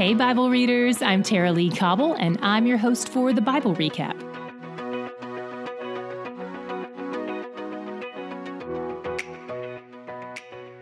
Hey, 0.00 0.14
Bible 0.14 0.48
readers, 0.48 1.02
I'm 1.02 1.22
Tara-Leigh 1.22 1.76
Cobble, 1.76 2.14
and 2.14 2.38
I'm 2.40 2.66
your 2.66 2.78
host 2.78 3.06
for 3.10 3.34
the 3.34 3.42
Bible 3.42 3.74
Recap. 3.74 4.18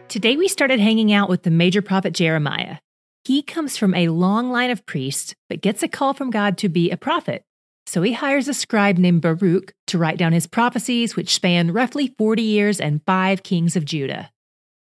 Today, 0.09 0.37
we 0.37 0.47
started 0.47 0.79
hanging 0.79 1.13
out 1.13 1.29
with 1.29 1.43
the 1.43 1.51
major 1.51 1.83
prophet 1.83 2.13
Jeremiah. 2.13 2.77
He 3.25 3.43
comes 3.43 3.77
from 3.77 3.93
a 3.93 4.07
long 4.07 4.53
line 4.53 4.71
of 4.71 4.87
priests, 4.87 5.35
but 5.49 5.63
gets 5.63 5.83
a 5.83 5.89
call 5.89 6.15
from 6.15 6.31
God 6.31 6.57
to 6.59 6.69
be 6.69 6.93
a 6.93 6.97
prophet. 6.97 7.43
So 7.87 8.03
he 8.03 8.13
hires 8.13 8.47
a 8.47 8.55
scribe 8.55 8.99
named 8.99 9.23
Baruch 9.23 9.75
to 9.89 9.99
write 9.99 10.19
down 10.19 10.33
his 10.33 10.47
prophecies, 10.47 11.17
which 11.17 11.35
span 11.35 11.73
roughly 11.73 12.15
40 12.17 12.43
years 12.43 12.81
and 12.81 13.03
five 13.05 13.43
kings 13.43 13.75
of 13.75 13.85
Judah. 13.85 14.31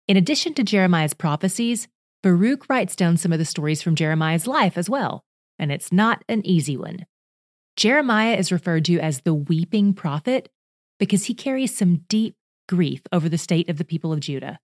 In 0.08 0.16
addition 0.16 0.54
to 0.54 0.64
Jeremiah's 0.64 1.14
prophecies, 1.14 1.90
Baruch 2.24 2.70
writes 2.70 2.96
down 2.96 3.18
some 3.18 3.34
of 3.34 3.40
the 3.40 3.46
stories 3.46 3.82
from 3.82 3.96
Jeremiah's 3.96 4.48
life 4.48 4.78
as 4.78 4.90
well, 4.90 5.24
and 5.58 5.72
it's 5.72 5.92
not 5.92 6.24
an 6.30 6.46
easy 6.46 6.78
one. 6.78 7.06
Jeremiah 7.76 8.36
is 8.36 8.52
referred 8.52 8.86
to 8.86 9.00
as 9.00 9.22
the 9.22 9.34
weeping 9.34 9.94
prophet 9.94 10.50
because 11.00 11.26
he 11.26 11.34
carries 11.34 11.76
some 11.76 12.06
deep 12.10 12.36
grief 12.70 13.02
over 13.12 13.28
the 13.28 13.38
state 13.38 13.70
of 13.70 13.78
the 13.78 13.86
people 13.86 14.14
of 14.14 14.20
Judah. 14.20 14.60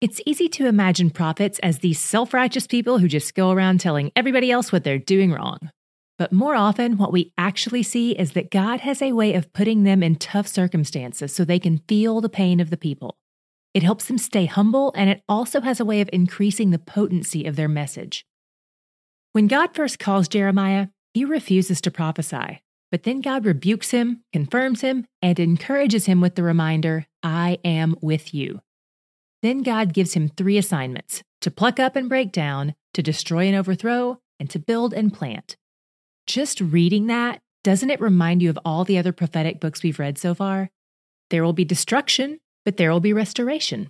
It's 0.00 0.20
easy 0.24 0.48
to 0.50 0.66
imagine 0.66 1.10
prophets 1.10 1.58
as 1.58 1.80
these 1.80 1.98
self 1.98 2.32
righteous 2.32 2.68
people 2.68 2.98
who 2.98 3.08
just 3.08 3.34
go 3.34 3.50
around 3.50 3.80
telling 3.80 4.12
everybody 4.14 4.50
else 4.52 4.70
what 4.70 4.84
they're 4.84 4.98
doing 4.98 5.32
wrong. 5.32 5.58
But 6.16 6.32
more 6.32 6.54
often, 6.54 6.96
what 6.96 7.12
we 7.12 7.32
actually 7.36 7.82
see 7.82 8.12
is 8.12 8.32
that 8.32 8.50
God 8.50 8.80
has 8.80 9.02
a 9.02 9.12
way 9.12 9.34
of 9.34 9.52
putting 9.52 9.82
them 9.82 10.02
in 10.02 10.16
tough 10.16 10.46
circumstances 10.46 11.34
so 11.34 11.44
they 11.44 11.58
can 11.58 11.78
feel 11.88 12.20
the 12.20 12.28
pain 12.28 12.60
of 12.60 12.70
the 12.70 12.76
people. 12.76 13.16
It 13.78 13.84
helps 13.84 14.06
them 14.06 14.18
stay 14.18 14.46
humble, 14.46 14.92
and 14.96 15.08
it 15.08 15.22
also 15.28 15.60
has 15.60 15.78
a 15.78 15.84
way 15.84 16.00
of 16.00 16.10
increasing 16.12 16.70
the 16.70 16.80
potency 16.80 17.44
of 17.46 17.54
their 17.54 17.68
message. 17.68 18.26
When 19.30 19.46
God 19.46 19.72
first 19.72 20.00
calls 20.00 20.26
Jeremiah, 20.26 20.88
he 21.14 21.24
refuses 21.24 21.80
to 21.82 21.92
prophesy, 21.92 22.60
but 22.90 23.04
then 23.04 23.20
God 23.20 23.44
rebukes 23.44 23.92
him, 23.92 24.24
confirms 24.32 24.80
him, 24.80 25.06
and 25.22 25.38
encourages 25.38 26.06
him 26.06 26.20
with 26.20 26.34
the 26.34 26.42
reminder, 26.42 27.06
I 27.22 27.58
am 27.64 27.94
with 28.02 28.34
you. 28.34 28.62
Then 29.42 29.62
God 29.62 29.94
gives 29.94 30.14
him 30.14 30.28
three 30.28 30.58
assignments 30.58 31.22
to 31.42 31.48
pluck 31.52 31.78
up 31.78 31.94
and 31.94 32.08
break 32.08 32.32
down, 32.32 32.74
to 32.94 33.00
destroy 33.00 33.46
and 33.46 33.54
overthrow, 33.54 34.18
and 34.40 34.50
to 34.50 34.58
build 34.58 34.92
and 34.92 35.14
plant. 35.14 35.56
Just 36.26 36.60
reading 36.60 37.06
that, 37.06 37.42
doesn't 37.62 37.90
it 37.90 38.00
remind 38.00 38.42
you 38.42 38.50
of 38.50 38.58
all 38.64 38.82
the 38.82 38.98
other 38.98 39.12
prophetic 39.12 39.60
books 39.60 39.84
we've 39.84 40.00
read 40.00 40.18
so 40.18 40.34
far? 40.34 40.68
There 41.30 41.44
will 41.44 41.52
be 41.52 41.64
destruction, 41.64 42.40
but 42.68 42.76
there 42.76 42.92
will 42.92 43.00
be 43.00 43.14
restoration. 43.14 43.88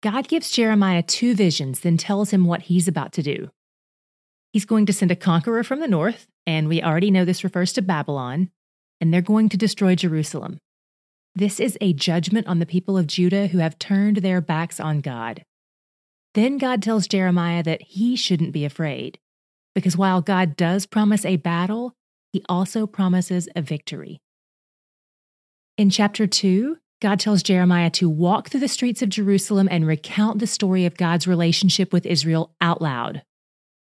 God 0.00 0.28
gives 0.28 0.52
Jeremiah 0.52 1.02
two 1.02 1.34
visions, 1.34 1.80
then 1.80 1.96
tells 1.96 2.30
him 2.30 2.44
what 2.44 2.62
he's 2.62 2.86
about 2.86 3.12
to 3.14 3.20
do. 3.20 3.50
He's 4.52 4.64
going 4.64 4.86
to 4.86 4.92
send 4.92 5.10
a 5.10 5.16
conqueror 5.16 5.64
from 5.64 5.80
the 5.80 5.88
north, 5.88 6.28
and 6.46 6.68
we 6.68 6.84
already 6.84 7.10
know 7.10 7.24
this 7.24 7.42
refers 7.42 7.72
to 7.72 7.82
Babylon, 7.82 8.50
and 9.00 9.12
they're 9.12 9.20
going 9.20 9.48
to 9.48 9.56
destroy 9.56 9.96
Jerusalem. 9.96 10.58
This 11.34 11.58
is 11.58 11.76
a 11.80 11.92
judgment 11.92 12.46
on 12.46 12.60
the 12.60 12.64
people 12.64 12.96
of 12.96 13.08
Judah 13.08 13.48
who 13.48 13.58
have 13.58 13.76
turned 13.76 14.18
their 14.18 14.40
backs 14.40 14.78
on 14.78 15.00
God. 15.00 15.42
Then 16.34 16.58
God 16.58 16.84
tells 16.84 17.08
Jeremiah 17.08 17.64
that 17.64 17.82
he 17.82 18.14
shouldn't 18.14 18.52
be 18.52 18.64
afraid, 18.64 19.18
because 19.74 19.96
while 19.96 20.22
God 20.22 20.54
does 20.54 20.86
promise 20.86 21.24
a 21.24 21.38
battle, 21.38 21.94
he 22.32 22.44
also 22.48 22.86
promises 22.86 23.48
a 23.56 23.62
victory. 23.62 24.20
In 25.76 25.90
chapter 25.90 26.28
2, 26.28 26.76
God 27.00 27.18
tells 27.18 27.42
Jeremiah 27.42 27.90
to 27.90 28.10
walk 28.10 28.48
through 28.48 28.60
the 28.60 28.68
streets 28.68 29.00
of 29.00 29.08
Jerusalem 29.08 29.68
and 29.70 29.86
recount 29.86 30.38
the 30.38 30.46
story 30.46 30.84
of 30.84 30.98
God's 30.98 31.26
relationship 31.26 31.92
with 31.92 32.04
Israel 32.04 32.54
out 32.60 32.82
loud, 32.82 33.22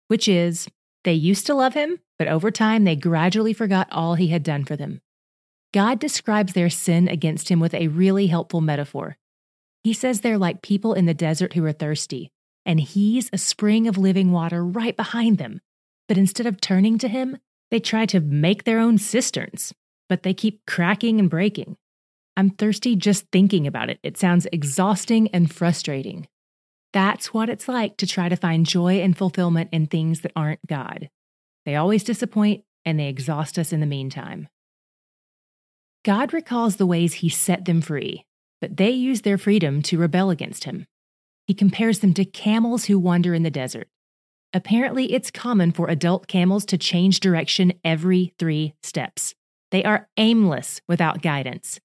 which 0.06 0.28
is 0.28 0.68
they 1.02 1.14
used 1.14 1.46
to 1.46 1.54
love 1.54 1.74
him, 1.74 1.98
but 2.16 2.28
over 2.28 2.52
time 2.52 2.84
they 2.84 2.94
gradually 2.94 3.52
forgot 3.52 3.88
all 3.90 4.14
he 4.14 4.28
had 4.28 4.44
done 4.44 4.64
for 4.64 4.76
them. 4.76 5.00
God 5.74 5.98
describes 5.98 6.52
their 6.52 6.70
sin 6.70 7.08
against 7.08 7.48
him 7.48 7.58
with 7.58 7.74
a 7.74 7.88
really 7.88 8.28
helpful 8.28 8.60
metaphor. 8.60 9.16
He 9.82 9.92
says 9.92 10.20
they're 10.20 10.38
like 10.38 10.62
people 10.62 10.94
in 10.94 11.06
the 11.06 11.14
desert 11.14 11.54
who 11.54 11.64
are 11.64 11.72
thirsty, 11.72 12.30
and 12.64 12.78
he's 12.78 13.30
a 13.32 13.38
spring 13.38 13.88
of 13.88 13.98
living 13.98 14.30
water 14.30 14.64
right 14.64 14.96
behind 14.96 15.38
them. 15.38 15.60
But 16.06 16.18
instead 16.18 16.46
of 16.46 16.60
turning 16.60 16.98
to 16.98 17.08
him, 17.08 17.38
they 17.70 17.80
try 17.80 18.06
to 18.06 18.20
make 18.20 18.64
their 18.64 18.78
own 18.78 18.96
cisterns, 18.96 19.74
but 20.08 20.22
they 20.22 20.34
keep 20.34 20.64
cracking 20.66 21.18
and 21.18 21.28
breaking. 21.28 21.76
I'm 22.38 22.50
thirsty 22.50 22.94
just 22.94 23.26
thinking 23.32 23.66
about 23.66 23.90
it. 23.90 23.98
It 24.04 24.16
sounds 24.16 24.46
exhausting 24.52 25.26
and 25.34 25.52
frustrating. 25.52 26.28
That's 26.92 27.34
what 27.34 27.50
it's 27.50 27.66
like 27.66 27.96
to 27.96 28.06
try 28.06 28.28
to 28.28 28.36
find 28.36 28.64
joy 28.64 29.00
and 29.00 29.18
fulfillment 29.18 29.70
in 29.72 29.88
things 29.88 30.20
that 30.20 30.30
aren't 30.36 30.64
God. 30.64 31.10
They 31.66 31.74
always 31.74 32.04
disappoint 32.04 32.62
and 32.84 32.96
they 32.96 33.08
exhaust 33.08 33.58
us 33.58 33.72
in 33.72 33.80
the 33.80 33.86
meantime. 33.86 34.46
God 36.04 36.32
recalls 36.32 36.76
the 36.76 36.86
ways 36.86 37.14
He 37.14 37.28
set 37.28 37.64
them 37.64 37.80
free, 37.80 38.24
but 38.60 38.76
they 38.76 38.90
use 38.90 39.22
their 39.22 39.36
freedom 39.36 39.82
to 39.82 39.98
rebel 39.98 40.30
against 40.30 40.62
Him. 40.62 40.86
He 41.48 41.54
compares 41.54 41.98
them 41.98 42.14
to 42.14 42.24
camels 42.24 42.84
who 42.84 43.00
wander 43.00 43.34
in 43.34 43.42
the 43.42 43.50
desert. 43.50 43.88
Apparently, 44.54 45.12
it's 45.12 45.32
common 45.32 45.72
for 45.72 45.88
adult 45.88 46.28
camels 46.28 46.64
to 46.66 46.78
change 46.78 47.18
direction 47.18 47.72
every 47.82 48.32
three 48.38 48.74
steps. 48.80 49.34
They 49.72 49.82
are 49.82 50.08
aimless 50.16 50.80
without 50.86 51.20
guidance. 51.20 51.80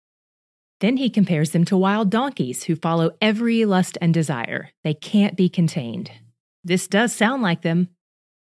Then 0.84 0.98
he 0.98 1.10
compares 1.10 1.52
them 1.52 1.64
to 1.66 1.78
wild 1.78 2.10
donkeys 2.10 2.66
who 2.66 2.76
follow 2.76 3.12
every 3.22 3.64
lust 3.64 3.98
and 4.02 4.14
desire. 4.14 4.72
They 4.84 4.94
can't 4.94 5.38
be 5.38 5.48
contained. 5.48 6.12
This 6.62 6.90
does 6.90 7.14
sound 7.14 7.42
like 7.42 7.62
them. 7.62 7.88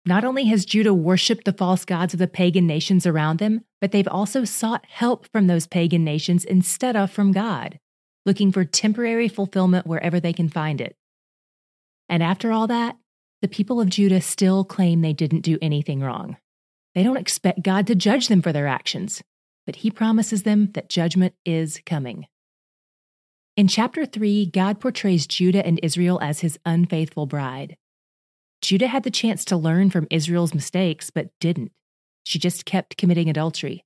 Not 0.06 0.25
only 0.25 0.47
has 0.47 0.65
Judah 0.65 0.95
worshiped 0.95 1.45
the 1.45 1.53
false 1.53 1.84
gods 1.84 2.15
of 2.15 2.19
the 2.19 2.27
pagan 2.27 2.67
nations 2.67 3.06
around 3.06 3.41
them, 3.41 3.61
but 3.79 3.93
they've 3.93 4.09
also 4.09 4.45
sought 4.45 4.87
help 4.89 5.29
from 5.31 5.49
those 5.49 5.67
pagan 5.67 6.03
nations 6.03 6.47
instead 6.47 6.97
of 6.97 7.11
from 7.11 7.31
God, 7.31 7.79
looking 8.25 8.53
for 8.53 8.65
temporary 8.65 9.29
fulfillment 9.29 9.87
wherever 9.87 10.19
they 10.19 10.33
can 10.33 10.49
find 10.49 10.81
it. 10.81 10.97
And 12.09 12.23
after 12.23 12.53
all 12.53 12.67
that, 12.69 12.97
the 13.43 13.49
people 13.49 13.83
of 13.83 13.91
Judah 13.91 14.23
still 14.23 14.65
claim 14.65 15.03
they 15.03 15.12
didn't 15.12 15.43
do 15.43 15.59
anything 15.61 16.00
wrong. 16.00 16.39
They 16.95 17.03
don't 17.03 17.19
expect 17.19 17.62
God 17.62 17.87
to 17.89 17.95
judge 17.95 18.29
them 18.29 18.41
for 18.41 18.50
their 18.50 18.67
actions, 18.67 19.23
but 19.67 19.77
He 19.77 19.91
promises 19.91 20.45
them 20.45 20.71
that 20.73 20.89
judgment 20.89 21.34
is 21.45 21.83
coming. 21.84 22.27
In 23.60 23.69
chapter 23.69 24.06
3, 24.06 24.47
God 24.47 24.81
portrays 24.81 25.26
Judah 25.26 25.66
and 25.66 25.78
Israel 25.82 26.19
as 26.22 26.41
his 26.41 26.59
unfaithful 26.65 27.26
bride. 27.26 27.76
Judah 28.62 28.87
had 28.87 29.03
the 29.03 29.10
chance 29.10 29.44
to 29.44 29.56
learn 29.59 29.91
from 29.91 30.06
Israel's 30.10 30.54
mistakes, 30.54 31.10
but 31.10 31.28
didn't. 31.41 31.70
She 32.25 32.38
just 32.38 32.65
kept 32.65 32.97
committing 32.97 33.28
adultery. 33.28 33.84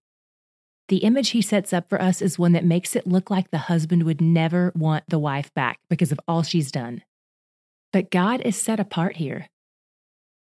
The 0.86 0.98
image 0.98 1.30
he 1.30 1.42
sets 1.42 1.72
up 1.72 1.88
for 1.88 2.00
us 2.00 2.22
is 2.22 2.38
one 2.38 2.52
that 2.52 2.64
makes 2.64 2.94
it 2.94 3.04
look 3.04 3.30
like 3.30 3.50
the 3.50 3.66
husband 3.66 4.04
would 4.04 4.20
never 4.20 4.70
want 4.76 5.08
the 5.08 5.18
wife 5.18 5.52
back 5.54 5.80
because 5.90 6.12
of 6.12 6.20
all 6.28 6.44
she's 6.44 6.70
done. 6.70 7.02
But 7.92 8.12
God 8.12 8.42
is 8.42 8.54
set 8.54 8.78
apart 8.78 9.16
here. 9.16 9.48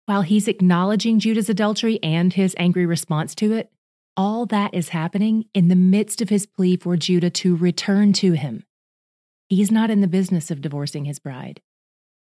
While 0.06 0.22
he's 0.22 0.48
acknowledging 0.48 1.20
Judah's 1.20 1.48
adultery 1.48 2.00
and 2.03 2.32
his 2.32 2.56
angry 2.58 2.84
response 2.84 3.36
to 3.36 3.53
it, 3.53 3.70
all 4.16 4.44
that 4.47 4.74
is 4.74 4.88
happening 4.88 5.44
in 5.54 5.69
the 5.69 5.76
midst 5.76 6.20
of 6.20 6.30
his 6.30 6.47
plea 6.47 6.76
for 6.76 6.97
Judah 6.97 7.30
to 7.30 7.54
return 7.54 8.12
to 8.14 8.32
him. 8.32 8.64
He's 9.49 9.71
not 9.71 9.91
in 9.91 10.00
the 10.00 10.09
business 10.09 10.50
of 10.50 10.60
divorcing 10.60 11.05
his 11.05 11.19
bride. 11.19 11.60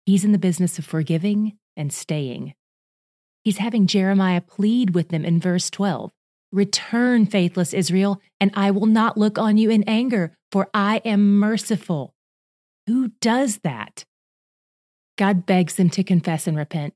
He's 0.06 0.25
in 0.25 0.31
the 0.31 0.38
business 0.38 0.79
of 0.79 0.85
forgiving 0.85 1.57
and 1.78 1.94
staying. 1.94 2.53
He's 3.44 3.57
having 3.57 3.88
Jeremiah 3.88 4.41
plead 4.41 4.96
with 4.96 5.09
them 5.09 5.25
in 5.25 5.40
verse 5.40 5.69
12 5.69 6.12
Return, 6.52 7.25
faithless 7.25 7.73
Israel, 7.73 8.22
and 8.40 8.52
I 8.53 8.69
will 8.69 8.85
not 8.85 9.18
look 9.18 9.40
on 9.40 9.57
you 9.57 9.72
in 9.72 9.84
anger, 9.84 10.35
for 10.52 10.69
I 10.72 11.02
am 11.03 11.40
merciful. 11.40 12.13
Who 12.85 13.09
does 13.22 13.59
that? 13.63 14.06
God 15.18 15.47
begs 15.47 15.75
them 15.75 15.90
to 15.91 16.03
confess 16.03 16.46
and 16.46 16.56
repent. 16.56 16.94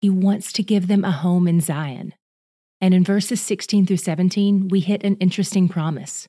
He 0.00 0.10
wants 0.10 0.52
to 0.52 0.62
give 0.62 0.86
them 0.86 1.04
a 1.04 1.10
home 1.10 1.48
in 1.48 1.60
Zion. 1.60 2.14
And 2.80 2.94
in 2.94 3.02
verses 3.02 3.40
16 3.40 3.86
through 3.86 3.96
17, 3.96 4.68
we 4.68 4.80
hit 4.80 5.02
an 5.02 5.16
interesting 5.16 5.68
promise. 5.68 6.28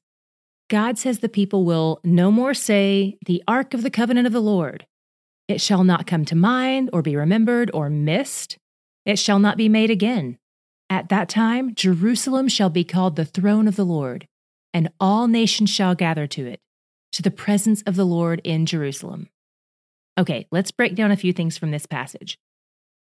God 0.69 0.97
says 0.97 1.19
the 1.19 1.29
people 1.29 1.63
will 1.63 1.99
no 2.03 2.31
more 2.31 2.53
say, 2.53 3.17
The 3.25 3.43
ark 3.47 3.73
of 3.73 3.83
the 3.83 3.91
covenant 3.91 4.27
of 4.27 4.33
the 4.33 4.41
Lord. 4.41 4.85
It 5.47 5.61
shall 5.61 5.83
not 5.83 6.07
come 6.07 6.25
to 6.25 6.35
mind, 6.35 6.89
or 6.91 7.01
be 7.01 7.15
remembered, 7.15 7.69
or 7.73 7.89
missed. 7.89 8.57
It 9.05 9.19
shall 9.19 9.37
not 9.37 9.57
be 9.57 9.69
made 9.69 9.91
again. 9.91 10.39
At 10.89 11.09
that 11.09 11.29
time, 11.29 11.75
Jerusalem 11.75 12.47
shall 12.47 12.69
be 12.69 12.83
called 12.83 13.15
the 13.15 13.25
throne 13.25 13.67
of 13.67 13.75
the 13.75 13.85
Lord, 13.85 14.27
and 14.73 14.89
all 14.99 15.27
nations 15.27 15.69
shall 15.69 15.93
gather 15.93 16.25
to 16.27 16.47
it, 16.47 16.59
to 17.11 17.21
the 17.21 17.31
presence 17.31 17.83
of 17.83 17.95
the 17.95 18.05
Lord 18.05 18.41
in 18.43 18.65
Jerusalem. 18.65 19.29
Okay, 20.17 20.47
let's 20.51 20.71
break 20.71 20.95
down 20.95 21.11
a 21.11 21.17
few 21.17 21.33
things 21.33 21.57
from 21.57 21.71
this 21.71 21.85
passage. 21.85 22.37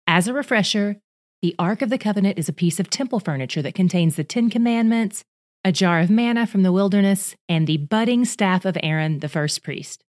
As 0.07 0.27
a 0.27 0.33
refresher, 0.33 0.97
the 1.41 1.55
Ark 1.59 1.81
of 1.81 1.89
the 1.89 1.97
Covenant 1.97 2.37
is 2.37 2.49
a 2.49 2.53
piece 2.53 2.79
of 2.79 2.89
temple 2.89 3.19
furniture 3.19 3.61
that 3.61 3.75
contains 3.75 4.15
the 4.15 4.23
Ten 4.23 4.49
Commandments, 4.49 5.23
a 5.65 5.71
jar 5.71 5.99
of 5.99 6.09
manna 6.09 6.45
from 6.45 6.63
the 6.63 6.71
wilderness, 6.71 7.35
and 7.47 7.67
the 7.67 7.77
budding 7.77 8.25
staff 8.25 8.65
of 8.65 8.77
Aaron, 8.83 9.19
the 9.19 9.29
first 9.29 9.63
priest. 9.63 10.03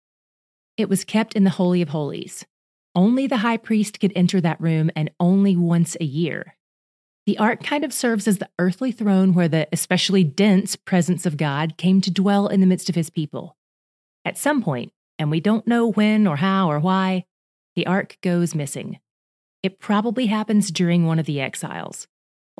It 0.76 0.88
was 0.88 1.04
kept 1.04 1.34
in 1.34 1.44
the 1.44 1.50
Holy 1.50 1.82
of 1.82 1.88
Holies. 1.88 2.46
Only 2.94 3.26
the 3.26 3.38
high 3.38 3.56
priest 3.56 4.00
could 4.00 4.12
enter 4.14 4.40
that 4.40 4.60
room 4.60 4.90
and 4.94 5.10
only 5.18 5.56
once 5.56 5.96
a 6.00 6.04
year. 6.04 6.56
The 7.26 7.38
ark 7.38 7.62
kind 7.62 7.84
of 7.84 7.92
serves 7.92 8.26
as 8.26 8.38
the 8.38 8.48
earthly 8.58 8.92
throne 8.92 9.34
where 9.34 9.48
the 9.48 9.68
especially 9.72 10.24
dense 10.24 10.76
presence 10.76 11.26
of 11.26 11.36
God 11.36 11.76
came 11.76 12.00
to 12.00 12.10
dwell 12.10 12.46
in 12.46 12.60
the 12.60 12.66
midst 12.66 12.88
of 12.88 12.94
his 12.94 13.10
people. 13.10 13.56
At 14.24 14.38
some 14.38 14.62
point, 14.62 14.92
and 15.18 15.30
we 15.30 15.40
don't 15.40 15.66
know 15.66 15.90
when 15.90 16.26
or 16.26 16.36
how 16.36 16.70
or 16.70 16.80
why, 16.80 17.24
the 17.76 17.86
ark 17.86 18.16
goes 18.22 18.54
missing. 18.54 18.98
It 19.62 19.78
probably 19.78 20.26
happens 20.26 20.70
during 20.70 21.06
one 21.06 21.18
of 21.18 21.26
the 21.26 21.40
exiles. 21.40 22.08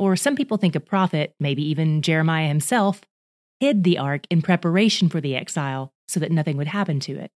Or 0.00 0.17
some 0.17 0.35
people 0.35 0.56
think 0.56 0.75
a 0.75 0.81
prophet, 0.81 1.35
maybe 1.38 1.62
even 1.69 2.00
Jeremiah 2.00 2.49
himself, 2.49 3.02
hid 3.61 3.85
the 3.85 3.99
ark 3.99 4.26
in 4.31 4.41
preparation 4.41 5.11
for 5.11 5.20
the 5.20 5.37
exile 5.37 5.93
so 6.08 6.19
that 6.20 6.32
nothing 6.32 6.56
would 6.56 6.69
happen 6.69 7.00
to 7.00 7.19
it. 7.19 7.31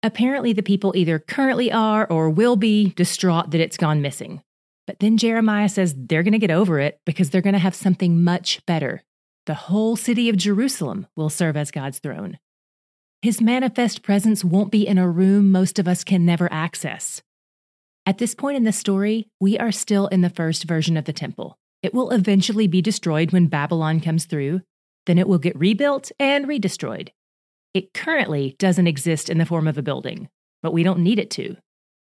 Apparently, 0.00 0.52
the 0.52 0.62
people 0.62 0.92
either 0.94 1.18
currently 1.18 1.72
are 1.72 2.06
or 2.06 2.30
will 2.30 2.54
be 2.54 2.90
distraught 2.90 3.50
that 3.50 3.60
it's 3.60 3.76
gone 3.76 4.00
missing. 4.00 4.44
But 4.86 5.00
then 5.00 5.16
Jeremiah 5.16 5.68
says 5.68 5.92
they're 5.96 6.22
going 6.22 6.34
to 6.34 6.38
get 6.38 6.52
over 6.52 6.78
it 6.78 7.00
because 7.04 7.30
they're 7.30 7.40
going 7.40 7.54
to 7.54 7.58
have 7.58 7.74
something 7.74 8.22
much 8.22 8.64
better. 8.66 9.02
The 9.46 9.54
whole 9.54 9.96
city 9.96 10.28
of 10.28 10.36
Jerusalem 10.36 11.08
will 11.16 11.30
serve 11.30 11.56
as 11.56 11.72
God's 11.72 11.98
throne. 11.98 12.38
His 13.22 13.40
manifest 13.40 14.04
presence 14.04 14.44
won't 14.44 14.70
be 14.70 14.86
in 14.86 14.98
a 14.98 15.10
room 15.10 15.50
most 15.50 15.80
of 15.80 15.88
us 15.88 16.04
can 16.04 16.24
never 16.24 16.48
access. 16.52 17.22
At 18.08 18.18
this 18.18 18.36
point 18.36 18.56
in 18.56 18.62
the 18.62 18.72
story, 18.72 19.26
we 19.40 19.58
are 19.58 19.72
still 19.72 20.06
in 20.06 20.20
the 20.20 20.30
first 20.30 20.62
version 20.64 20.96
of 20.96 21.06
the 21.06 21.12
temple. 21.12 21.58
It 21.82 21.92
will 21.92 22.12
eventually 22.12 22.68
be 22.68 22.80
destroyed 22.80 23.32
when 23.32 23.48
Babylon 23.48 24.00
comes 24.00 24.26
through, 24.26 24.60
then 25.06 25.18
it 25.18 25.26
will 25.26 25.38
get 25.38 25.58
rebuilt 25.58 26.12
and 26.20 26.46
redestroyed. 26.46 27.08
It 27.74 27.92
currently 27.92 28.54
doesn't 28.60 28.86
exist 28.86 29.28
in 29.28 29.38
the 29.38 29.44
form 29.44 29.66
of 29.66 29.76
a 29.76 29.82
building, 29.82 30.28
but 30.62 30.72
we 30.72 30.84
don't 30.84 31.00
need 31.00 31.18
it 31.18 31.30
to. 31.32 31.56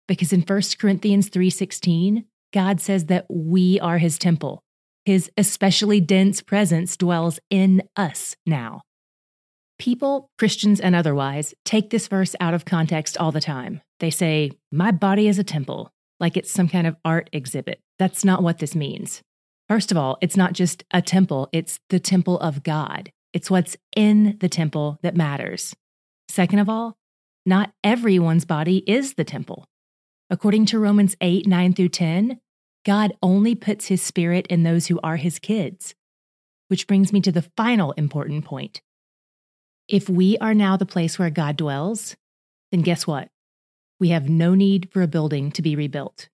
Because 0.08 0.32
in 0.32 0.42
1 0.42 0.78
Corinthians 0.78 1.30
3:16, 1.30 2.26
God 2.54 2.80
says 2.80 3.08
that 3.08 3.26
we 3.28 3.80
are 3.80 3.98
his 3.98 4.20
temple. 4.20 4.62
His 5.06 5.32
especially 5.38 6.02
dense 6.02 6.42
presence 6.42 6.96
dwells 6.98 7.40
in 7.50 7.82
us 7.96 8.36
now. 8.46 8.82
People, 9.80 10.30
Christians 10.38 10.80
and 10.80 10.96
otherwise, 10.96 11.54
take 11.66 11.90
this 11.90 12.08
verse 12.08 12.36
out 12.40 12.54
of 12.54 12.64
context 12.64 13.18
all 13.18 13.32
the 13.32 13.42
time. 13.42 13.82
They 14.00 14.10
say, 14.10 14.52
My 14.72 14.92
body 14.92 15.28
is 15.28 15.40
a 15.40 15.44
temple, 15.44 15.92
like 16.20 16.38
it's 16.38 16.52
some 16.52 16.68
kind 16.68 16.88
of 16.88 16.96
art 17.06 17.30
exhibit. 17.34 17.82
That's 17.98 18.26
not 18.26 18.44
what 18.44 18.60
this 18.60 18.76
means. 18.76 19.22
First 19.68 19.92
of 19.92 19.98
all, 19.98 20.18
it's 20.22 20.38
not 20.38 20.54
just 20.54 20.84
a 20.92 21.02
temple, 21.02 21.50
it's 21.52 21.80
the 21.90 22.00
temple 22.00 22.40
of 22.40 22.64
God. 22.64 23.12
It's 23.34 23.50
what's 23.50 23.76
in 23.96 24.38
the 24.40 24.50
temple 24.50 25.00
that 25.02 25.16
matters. 25.16 25.76
Second 26.30 26.60
of 26.60 26.70
all, 26.70 26.96
not 27.46 27.74
everyone's 27.84 28.46
body 28.46 28.84
is 28.88 29.16
the 29.16 29.24
temple. 29.24 29.66
According 30.30 30.66
to 30.68 30.80
Romans 30.80 31.16
8 31.22 31.48
9 31.48 31.74
through 31.74 31.90
10, 31.90 32.40
God 32.86 33.14
only 33.22 33.56
puts 33.56 33.88
his 33.88 34.02
spirit 34.02 34.48
in 34.48 34.64
those 34.64 34.88
who 34.88 35.00
are 35.04 35.18
his 35.18 35.40
kids. 35.40 35.96
Which 36.68 36.88
brings 36.88 37.12
me 37.14 37.22
to 37.22 37.32
the 37.32 37.48
final 37.56 37.92
important 37.94 38.46
point. 38.46 38.82
If 39.88 40.10
we 40.10 40.38
are 40.40 40.54
now 40.54 40.78
the 40.78 40.86
place 40.86 41.20
where 41.20 41.30
God 41.30 41.58
dwells, 41.58 42.16
then 42.72 42.82
guess 42.82 43.06
what? 43.06 43.30
We 44.00 44.10
have 44.10 44.30
no 44.30 44.56
need 44.56 44.90
for 44.92 45.02
a 45.02 45.08
building 45.08 45.52
to 45.52 45.62
be 45.62 45.76
rebuilt. 45.76 46.30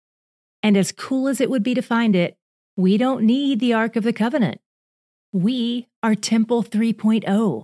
And 0.63 0.77
as 0.77 0.91
cool 0.91 1.27
as 1.27 1.41
it 1.41 1.49
would 1.49 1.63
be 1.63 1.73
to 1.73 1.81
find 1.81 2.15
it, 2.15 2.37
we 2.75 2.97
don't 2.97 3.23
need 3.23 3.59
the 3.59 3.73
Ark 3.73 3.95
of 3.95 4.03
the 4.03 4.13
Covenant. 4.13 4.59
We 5.33 5.87
are 6.03 6.15
Temple 6.15 6.63
3.0. 6.63 7.63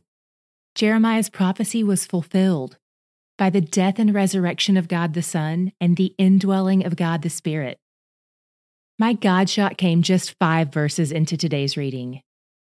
Jeremiah's 0.75 1.29
prophecy 1.29 1.83
was 1.83 2.05
fulfilled 2.05 2.77
by 3.37 3.49
the 3.49 3.61
death 3.61 3.99
and 3.99 4.13
resurrection 4.13 4.77
of 4.77 4.87
God 4.87 5.13
the 5.13 5.23
Son 5.23 5.71
and 5.79 5.95
the 5.95 6.13
indwelling 6.17 6.85
of 6.85 6.95
God 6.95 7.21
the 7.21 7.29
Spirit. 7.29 7.79
My 8.99 9.13
God 9.13 9.49
shot 9.49 9.77
came 9.77 10.01
just 10.01 10.37
five 10.39 10.73
verses 10.73 11.11
into 11.11 11.37
today's 11.37 11.77
reading. 11.77 12.21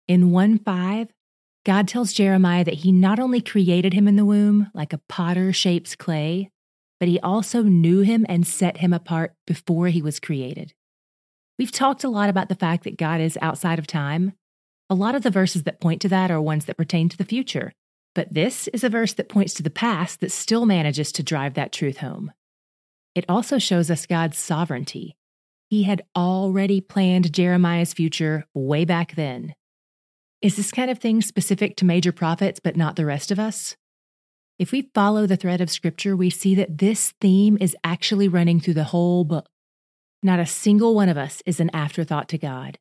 In 0.08 0.30
1 0.30 0.58
5, 0.58 1.08
God 1.64 1.88
tells 1.88 2.12
Jeremiah 2.12 2.64
that 2.64 2.74
he 2.74 2.92
not 2.92 3.18
only 3.18 3.40
created 3.40 3.92
him 3.92 4.08
in 4.08 4.16
the 4.16 4.24
womb 4.24 4.70
like 4.72 4.92
a 4.92 5.00
potter 5.08 5.52
shapes 5.52 5.94
clay, 5.94 6.50
but 6.98 7.08
he 7.08 7.20
also 7.20 7.62
knew 7.62 8.00
him 8.00 8.24
and 8.28 8.46
set 8.46 8.78
him 8.78 8.92
apart 8.92 9.34
before 9.46 9.88
he 9.88 10.02
was 10.02 10.20
created. 10.20 10.72
We've 11.58 11.72
talked 11.72 12.04
a 12.04 12.08
lot 12.08 12.28
about 12.28 12.48
the 12.48 12.54
fact 12.54 12.84
that 12.84 12.98
God 12.98 13.20
is 13.20 13.38
outside 13.40 13.78
of 13.78 13.86
time, 13.86 14.32
a 14.88 14.94
lot 14.94 15.14
of 15.14 15.22
the 15.22 15.30
verses 15.30 15.64
that 15.64 15.80
point 15.80 16.02
to 16.02 16.08
that 16.08 16.30
are 16.30 16.40
ones 16.40 16.66
that 16.66 16.76
pertain 16.76 17.08
to 17.08 17.16
the 17.16 17.24
future, 17.24 17.72
but 18.14 18.32
this 18.32 18.68
is 18.68 18.84
a 18.84 18.88
verse 18.88 19.12
that 19.14 19.28
points 19.28 19.54
to 19.54 19.62
the 19.62 19.70
past 19.70 20.20
that 20.20 20.32
still 20.32 20.64
manages 20.64 21.12
to 21.12 21.22
drive 21.22 21.54
that 21.54 21.72
truth 21.72 21.98
home. 21.98 22.32
It 23.14 23.24
also 23.28 23.58
shows 23.58 23.90
us 23.90 24.06
God's 24.06 24.38
sovereignty. 24.38 25.16
He 25.68 25.82
had 25.82 26.02
already 26.14 26.80
planned 26.80 27.32
Jeremiah's 27.32 27.92
future 27.92 28.44
way 28.54 28.84
back 28.84 29.14
then. 29.16 29.54
Is 30.40 30.56
this 30.56 30.70
kind 30.70 30.90
of 30.90 30.98
thing 30.98 31.22
specific 31.22 31.76
to 31.76 31.84
major 31.84 32.12
prophets 32.12 32.60
but 32.62 32.76
not 32.76 32.96
the 32.96 33.06
rest 33.06 33.30
of 33.30 33.38
us? 33.38 33.76
If 34.58 34.72
we 34.72 34.90
follow 34.94 35.26
the 35.26 35.36
thread 35.36 35.60
of 35.60 35.70
scripture, 35.70 36.16
we 36.16 36.30
see 36.30 36.54
that 36.54 36.78
this 36.78 37.12
theme 37.20 37.58
is 37.60 37.76
actually 37.84 38.26
running 38.26 38.58
through 38.58 38.74
the 38.74 38.84
whole 38.84 39.22
book. 39.22 39.50
Not 40.22 40.40
a 40.40 40.46
single 40.46 40.94
one 40.94 41.10
of 41.10 41.18
us 41.18 41.42
is 41.44 41.60
an 41.60 41.68
afterthought 41.74 42.26
to 42.30 42.38
God. 42.38 42.78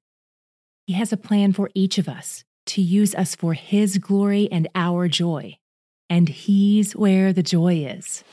He 0.88 0.94
has 0.94 1.12
a 1.12 1.18
plan 1.18 1.52
for 1.52 1.70
each 1.74 1.98
of 1.98 2.08
us 2.08 2.46
to 2.68 2.82
use 2.82 3.14
us 3.14 3.36
for 3.36 3.54
His 3.54 3.98
glory 3.98 4.48
and 4.50 4.70
our 4.74 5.10
joy. 5.10 5.58
And 6.10 6.30
He's 6.30 6.96
where 6.96 7.34
the 7.34 7.44
joy 7.44 7.86
is. 7.86 8.24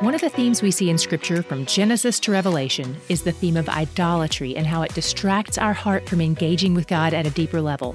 One 0.00 0.14
of 0.14 0.22
the 0.22 0.30
themes 0.30 0.60
we 0.60 0.72
see 0.72 0.90
in 0.90 0.98
Scripture 0.98 1.40
from 1.44 1.66
Genesis 1.66 2.18
to 2.20 2.32
Revelation 2.32 2.96
is 3.08 3.22
the 3.22 3.30
theme 3.30 3.56
of 3.56 3.68
idolatry 3.68 4.56
and 4.56 4.66
how 4.66 4.82
it 4.82 4.92
distracts 4.92 5.56
our 5.56 5.72
heart 5.72 6.08
from 6.08 6.20
engaging 6.20 6.74
with 6.74 6.88
God 6.88 7.14
at 7.14 7.28
a 7.28 7.30
deeper 7.30 7.60
level. 7.60 7.94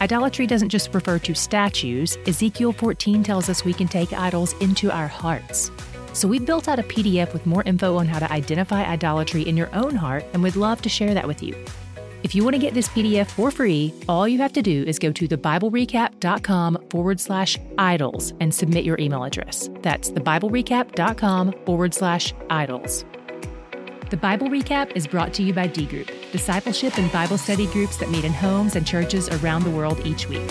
Idolatry 0.00 0.46
doesn't 0.46 0.68
just 0.68 0.92
refer 0.94 1.18
to 1.20 1.34
statues, 1.34 2.16
Ezekiel 2.26 2.72
14 2.72 3.22
tells 3.22 3.48
us 3.48 3.64
we 3.64 3.74
can 3.74 3.88
take 3.88 4.12
idols 4.12 4.54
into 4.54 4.90
our 4.90 5.06
hearts. 5.06 5.70
So 6.12 6.28
we've 6.28 6.44
built 6.44 6.68
out 6.68 6.78
a 6.78 6.82
PDF 6.82 7.32
with 7.32 7.46
more 7.46 7.62
info 7.62 7.96
on 7.96 8.06
how 8.06 8.18
to 8.18 8.30
identify 8.30 8.84
idolatry 8.84 9.42
in 9.42 9.56
your 9.56 9.74
own 9.74 9.94
heart 9.94 10.24
and 10.32 10.42
we'd 10.42 10.56
love 10.56 10.82
to 10.82 10.88
share 10.88 11.14
that 11.14 11.26
with 11.26 11.42
you. 11.42 11.56
If 12.22 12.34
you 12.34 12.44
want 12.44 12.54
to 12.54 12.60
get 12.60 12.74
this 12.74 12.88
PDF 12.88 13.26
for 13.26 13.50
free, 13.50 13.92
all 14.08 14.28
you 14.28 14.38
have 14.38 14.52
to 14.52 14.62
do 14.62 14.84
is 14.86 14.98
go 14.98 15.10
to 15.12 15.26
thebiblerecap.com 15.26 16.86
forward 16.90 17.20
slash 17.20 17.58
idols 17.78 18.32
and 18.40 18.54
submit 18.54 18.84
your 18.84 18.98
email 18.98 19.24
address. 19.24 19.68
That's 19.80 20.10
thebiblerecap.com 20.10 21.54
forward 21.66 21.94
slash 21.94 22.32
idols. 22.48 23.04
The 24.12 24.18
Bible 24.18 24.48
Recap 24.48 24.94
is 24.94 25.06
brought 25.06 25.32
to 25.32 25.42
you 25.42 25.54
by 25.54 25.68
D 25.68 25.86
Group, 25.86 26.10
discipleship 26.32 26.98
and 26.98 27.10
Bible 27.10 27.38
study 27.38 27.66
groups 27.68 27.96
that 27.96 28.10
meet 28.10 28.26
in 28.26 28.32
homes 28.34 28.76
and 28.76 28.86
churches 28.86 29.30
around 29.30 29.64
the 29.64 29.70
world 29.70 30.02
each 30.04 30.28
week. 30.28 30.50